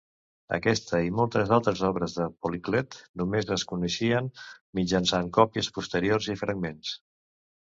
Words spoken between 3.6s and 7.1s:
coneixen mitjançant còpies posteriors i fragments.